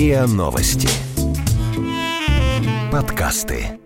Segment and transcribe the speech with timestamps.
[0.00, 0.88] РИА Новости.
[2.90, 3.78] Подкасты.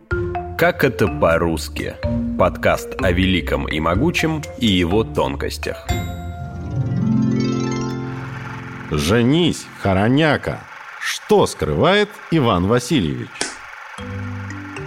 [0.57, 1.97] Как это по-русски?
[2.39, 5.89] Подкаст о великом и могучем и его тонкостях.
[8.93, 10.61] Женись, хороняка!
[11.01, 13.44] Что скрывает Иван Васильевич?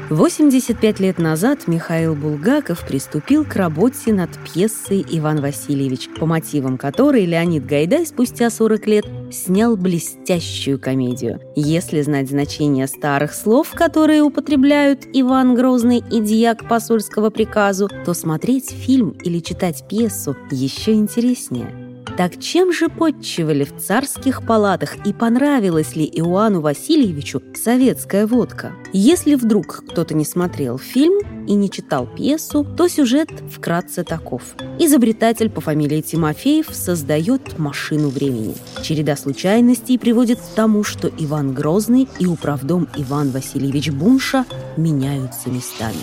[0.10, 7.26] 85 лет назад Михаил Булгаков приступил к работе над пьесой «Иван Васильевич», по мотивам которой
[7.26, 11.42] Леонид Гайдай спустя 40 лет снял блестящую комедию.
[11.58, 18.72] Если знать значение старых слов, которые употребляют Иван Грозный и дьяк посольского приказу, то смотреть
[18.72, 21.70] фильм или читать пьесу еще интереснее–
[22.18, 28.74] так чем же подчивали в царских палатах и понравилась ли Иоанну Васильевичу советская водка?
[28.92, 34.42] Если вдруг кто-то не смотрел фильм и не читал пьесу, то сюжет вкратце таков.
[34.80, 38.56] Изобретатель по фамилии Тимофеев создает машину времени.
[38.82, 46.02] Череда случайностей приводит к тому, что Иван Грозный и управдом Иван Васильевич Бунша меняются местами.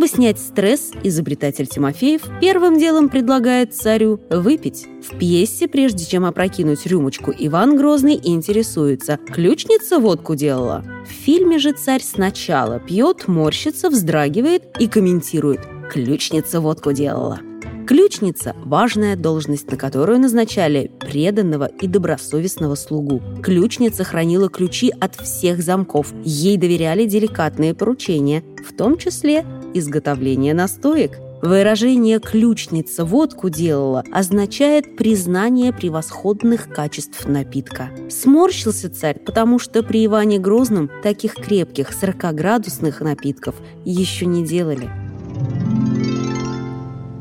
[0.00, 4.86] Чтобы снять стресс, изобретатель Тимофеев первым делом предлагает царю выпить.
[5.06, 10.82] В пьесе, прежде чем опрокинуть рюмочку, Иван Грозный интересуется, ключница водку делала?
[11.06, 15.60] В фильме же царь сначала пьет, морщится, вздрагивает и комментирует
[15.92, 17.40] «ключница водку делала».
[17.86, 23.20] Ключница– важная должность, на которую назначали преданного и добросовестного слугу.
[23.42, 26.14] Ключница хранила ключи от всех замков.
[26.24, 31.18] Ей доверяли деликатные поручения, в том числе изготовление настоек.
[31.42, 37.90] Выражение «ключница водку делала» означает признание превосходных качеств напитка.
[38.10, 43.54] Сморщился царь, потому что при Иване Грозном таких крепких 40-градусных напитков
[43.86, 44.90] еще не делали.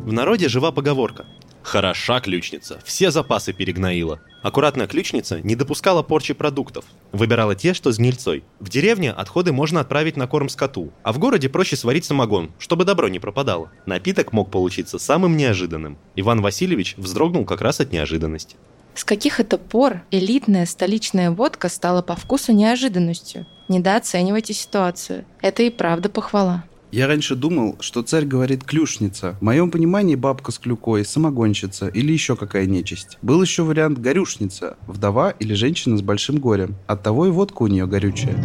[0.05, 1.25] В народе жива поговорка
[1.69, 4.19] Хороша ключница, все запасы перегноила.
[4.41, 6.83] Аккуратная ключница не допускала порчи продуктов.
[7.11, 8.43] Выбирала те, что с гнильцой.
[8.59, 12.85] В деревне отходы можно отправить на корм скоту, а в городе проще сварить самогон, чтобы
[12.85, 13.71] добро не пропадало.
[13.85, 15.99] Напиток мог получиться самым неожиданным.
[16.15, 18.55] Иван Васильевич вздрогнул как раз от неожиданности.
[18.95, 23.45] С каких это пор элитная столичная водка стала по вкусу неожиданностью?
[23.67, 25.23] Недооценивайте ситуацию.
[25.39, 26.63] Это и правда похвала.
[26.91, 29.35] Я раньше думал, что царь говорит клюшница.
[29.39, 33.19] В моем понимании бабка с клюкой, самогонщица или еще какая нечисть.
[33.21, 36.75] Был еще вариант горюшница, вдова или женщина с большим горем.
[36.87, 38.35] Оттого и водка у нее горючая.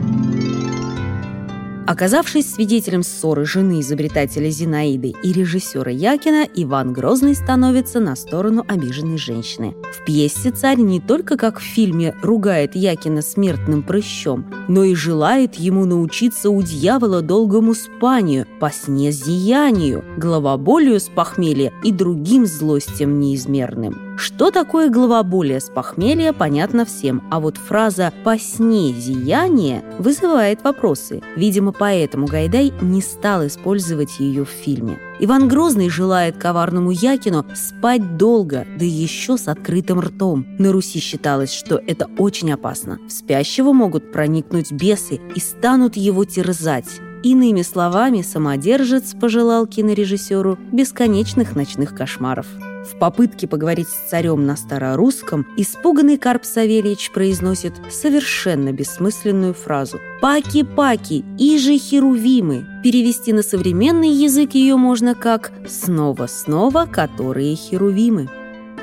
[1.87, 9.19] Оказавшись свидетелем ссоры жены изобретателя Зинаиды и режиссера Якина, Иван Грозный становится на сторону обиженной
[9.19, 9.75] женщины.
[9.93, 15.57] В пьесе царь не только как в фильме ругает Якина смертным прыщом, но и желает
[15.57, 23.21] ему научиться у дьявола долгому спанию, по сне зиянию, головоболию с похмелья и другим злостям
[23.21, 24.04] неизмерным.
[24.17, 31.21] Что такое головоболие с похмелья, понятно всем, а вот фраза «по сне зияние» вызывает вопросы.
[31.37, 34.99] Видимо, поэтому Гайдай не стал использовать ее в фильме.
[35.19, 40.47] Иван Грозный желает коварному Якину спать долго, да еще с открытым ртом.
[40.59, 43.01] На Руси считалось, что это очень опасно.
[43.09, 47.01] В спящего могут проникнуть бесы и станут его терзать.
[47.25, 52.47] Иными словами, самодержец пожелал кинорежиссеру бесконечных ночных кошмаров.
[52.85, 61.25] В попытке поговорить с царем на старорусском испуганный Карп Савельич произносит совершенно бессмысленную фразу «Паки-паки,
[61.39, 62.67] иже херувимы».
[62.83, 68.29] Перевести на современный язык ее можно как «снова-снова, которые херувимы».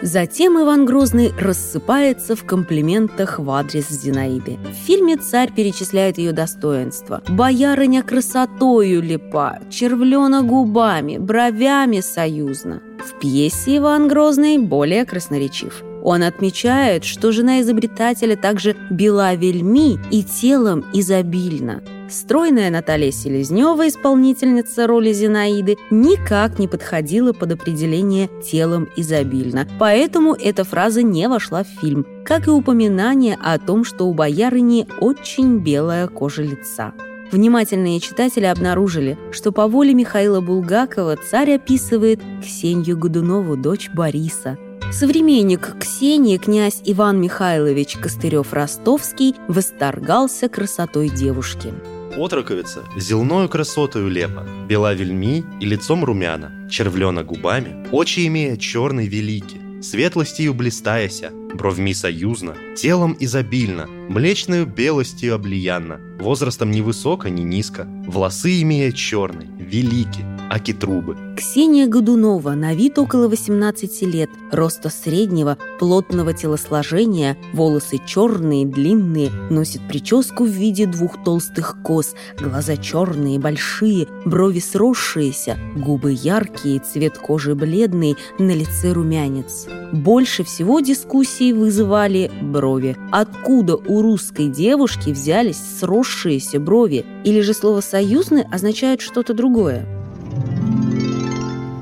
[0.01, 4.57] Затем Иван Грозный рассыпается в комплиментах в адрес Зинаиды.
[4.63, 7.21] В фильме царь перечисляет ее достоинства.
[7.27, 12.81] «Боярыня красотою лепа, червлена губами, бровями союзна».
[12.97, 15.83] В пьесе Иван Грозный более красноречив.
[16.03, 21.83] Он отмечает, что жена изобретателя также бела вельми и телом изобильна.
[22.11, 30.65] Стройная Наталья Селезнева, исполнительница роли Зинаиды, никак не подходила под определение «телом изобильно», поэтому эта
[30.65, 36.07] фраза не вошла в фильм, как и упоминание о том, что у боярыни очень белая
[36.07, 36.93] кожа лица.
[37.31, 44.57] Внимательные читатели обнаружили, что по воле Михаила Булгакова царь описывает Ксению Годунову, дочь Бориса.
[44.91, 51.73] Современник Ксении, князь Иван Михайлович Костырев-Ростовский, восторгался красотой девушки.
[52.17, 59.81] Отроковица зелною красотою лепа, бела вельми и лицом румяна, червлена губами, очи имея черный великий,
[59.81, 68.61] светлостью блистаяся, бровьми союзно, телом изобильно, млечную белостью облиянно, возрастом ни высоко, ни низко, волосы
[68.61, 71.15] имея черный, великий, аки трубы.
[71.37, 79.81] Ксения Годунова, на вид около 18 лет, роста среднего, плотного телосложения, волосы черные, длинные, носит
[79.87, 87.55] прическу в виде двух толстых кос, глаза черные, большие, брови сросшиеся, губы яркие, цвет кожи
[87.55, 89.67] бледный, на лице румянец.
[89.93, 92.97] Больше всего дискуссии вызывали брови.
[93.11, 97.05] Откуда у русской девушки взялись сросшиеся брови?
[97.23, 100.00] Или же слово «союзный» означает что-то другое?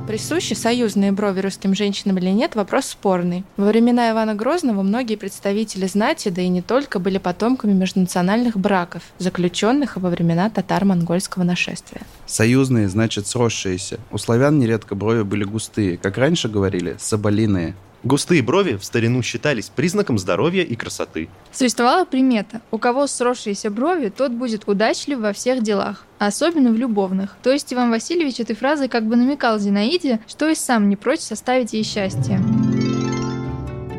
[0.09, 3.43] Присущи союзные брови русским женщинам или нет– вопрос спорный.
[3.57, 9.03] Во времена Ивана Грозного многие представители знати, да и не только, были потомками межнациональных браков,
[9.19, 12.01] заключенных во времена татаро-монгольского нашествия.
[12.25, 13.99] Союзные значит сросшиеся.
[14.09, 17.75] У славян нередко брови были густые, как раньше говорили, соболиные.
[18.03, 21.27] Густые брови в старину считались признаком здоровья и красоты.
[21.51, 22.61] Существовала примета.
[22.71, 27.35] У кого сросшиеся брови, тот будет удачлив во всех делах, особенно в любовных.
[27.43, 31.19] То есть Иван Васильевич этой фразой как бы намекал Зинаиде, что и сам не прочь
[31.19, 32.41] составить ей счастье.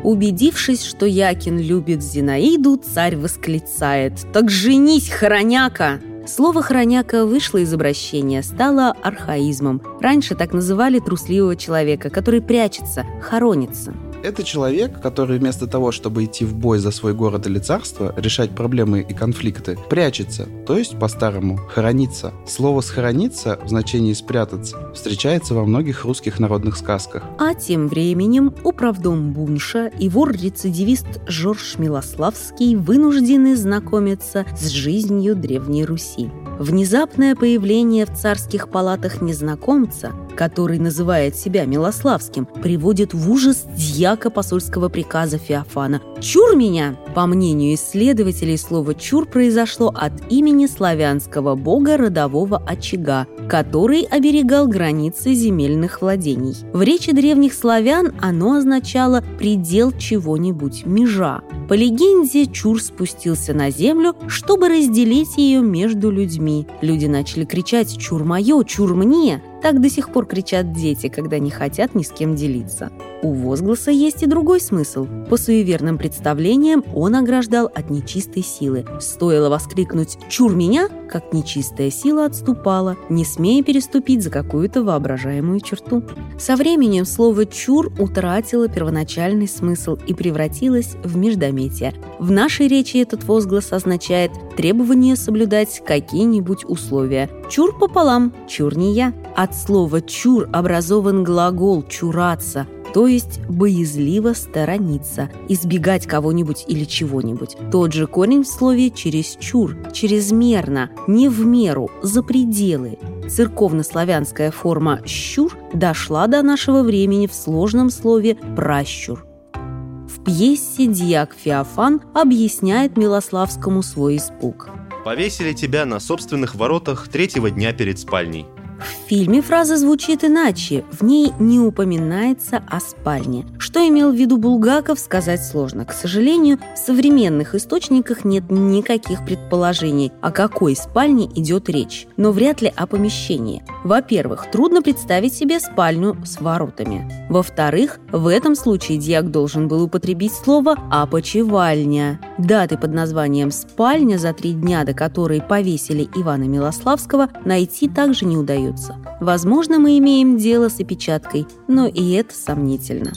[0.03, 8.43] Убедившись, что Якин любит Зинаиду, царь восклицает «Так женись, хороняка!» Слово «хороняка» вышло из обращения,
[8.43, 9.81] стало архаизмом.
[9.99, 13.93] Раньше так называли трусливого человека, который прячется, хоронится.
[14.23, 18.51] Это человек, который вместо того, чтобы идти в бой за свой город или царство, решать
[18.51, 22.33] проблемы и конфликты, прячется, то есть по-старому хоронится.
[22.47, 27.23] Слово «схорониться» в значении «спрятаться» встречается во многих русских народных сказках.
[27.39, 36.29] А тем временем управдом Бунша и вор-рецидивист Жорж Милославский вынуждены знакомиться с жизнью Древней Руси.
[36.61, 44.87] Внезапное появление в царских палатах незнакомца, который называет себя Милославским, приводит в ужас дьяка посольского
[44.87, 46.03] приказа Феофана.
[46.19, 54.03] «Чур меня!» По мнению исследователей, слово «чур» произошло от имени славянского бога родового очага, который
[54.03, 56.55] оберегал границы земельных владений.
[56.71, 61.41] В речи древних славян оно означало «предел чего-нибудь, межа».
[61.67, 66.65] По легенде, Чур спустился на землю, чтобы разделить ее между людьми.
[66.81, 68.63] Люди начали кричать «Чур мое!
[68.63, 72.91] Чур мне!» Так до сих пор кричат дети, когда не хотят ни с кем делиться.
[73.23, 75.07] У возгласа есть и другой смысл.
[75.29, 78.83] По суеверным представлениям он ограждал от нечистой силы.
[78.99, 86.03] Стоило воскликнуть «Чур меня!», как нечистая сила отступала, не смея переступить за какую-то воображаемую черту.
[86.39, 91.93] Со временем слово «чур» утратило первоначальный смысл и превратилось в междометие.
[92.17, 97.29] В нашей речи этот возглас означает требование соблюдать какие-нибудь условия.
[97.49, 99.13] «Чур пополам, чур не я».
[99.35, 107.57] От слова «чур» образован глагол «чураться», то есть боязливо сторониться, избегать кого-нибудь или чего-нибудь.
[107.71, 112.97] Тот же корень в слове «чересчур», «чрезмерно», «не в меру», «за пределы».
[113.29, 119.25] Церковнославянская форма «щур» дошла до нашего времени в сложном слове «пращур».
[119.53, 124.69] В пьесе дьяк Феофан объясняет Милославскому свой испуг.
[125.05, 128.45] Повесили тебя на собственных воротах третьего дня перед спальней.
[128.81, 133.45] В фильме фраза звучит иначе, в ней не упоминается о спальне.
[133.59, 135.85] Что имел в виду Булгаков, сказать сложно.
[135.85, 142.61] К сожалению, в современных источниках нет никаких предположений, о какой спальне идет речь, но вряд
[142.61, 143.63] ли о помещении.
[143.83, 147.27] Во-первых, трудно представить себе спальню с воротами.
[147.29, 152.19] Во-вторых, в этом случае дьяк должен был употребить слово «опочивальня».
[152.39, 158.37] Даты под названием «спальня», за три дня до которой повесили Ивана Милославского, найти также не
[158.37, 158.95] удается остаются.
[159.19, 163.11] Возможно, мы имеем дело с опечаткой, но и это сомнительно.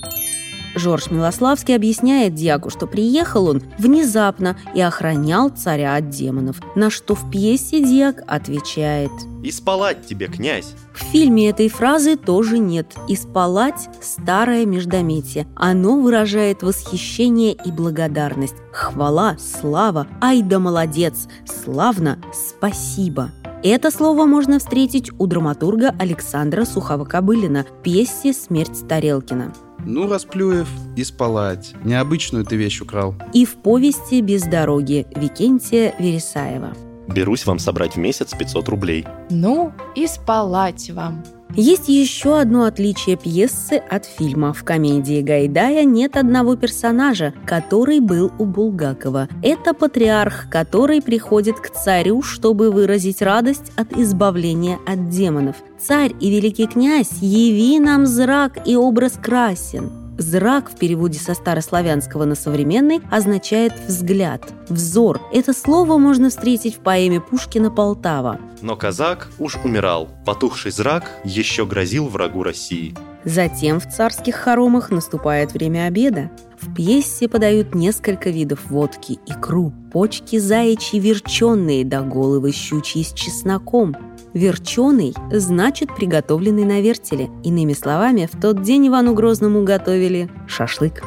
[0.76, 7.14] Жорж Милославский объясняет Диаку, что приехал он внезапно и охранял царя от демонов, на что
[7.14, 9.12] в пьесе Диак отвечает
[9.44, 12.92] «И спалать тебе, князь!» В фильме этой фразы тоже нет.
[13.08, 15.46] «И спалать»– старое междометие.
[15.54, 18.56] Оно выражает восхищение и благодарность.
[18.72, 23.30] Хвала, слава, ай да молодец, славно, спасибо.
[23.66, 29.54] Это слово можно встретить у драматурга Александра Сухова-Кобылина в пьесе «Смерть Тарелкина».
[29.86, 31.74] Ну, Расплюев, и спалать.
[31.82, 33.14] Необычную ты вещь украл.
[33.32, 36.74] И в повести «Без дороги» Викентия Вересаева.
[37.08, 39.06] Берусь вам собрать в месяц 500 рублей.
[39.30, 41.22] Ну, и спалать вам.
[41.56, 44.52] Есть еще одно отличие пьесы от фильма.
[44.52, 49.28] В комедии Гайдая нет одного персонажа, который был у Булгакова.
[49.40, 55.56] Это патриарх, который приходит к царю, чтобы выразить радость от избавления от демонов.
[55.78, 60.03] «Царь и великий князь, яви нам зрак и образ красен».
[60.18, 65.20] Зрак в переводе со старославянского на современный означает «взгляд», «взор».
[65.32, 68.38] Это слово можно встретить в поэме Пушкина «Полтава».
[68.62, 70.08] Но казак уж умирал.
[70.24, 72.94] Потухший зрак еще грозил врагу России.
[73.24, 76.30] Затем в царских хоромах наступает время обеда.
[76.60, 83.96] В пьесе подают несколько видов водки, икру, почки заячьи верченые до головы щучьи с чесноком.
[84.34, 87.30] Верченый значит приготовленный на вертеле.
[87.44, 91.02] Иными словами, в тот день Ивану Грозному готовили шашлык.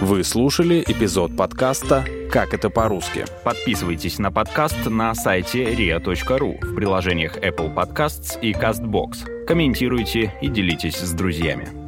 [0.00, 3.24] Вы слушали эпизод подкаста «Как это по-русски».
[3.44, 9.46] Подписывайтесь на подкаст на сайте ria.ru в приложениях Apple Podcasts и CastBox.
[9.46, 11.85] Комментируйте и делитесь с друзьями.